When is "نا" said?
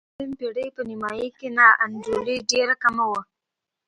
1.57-1.67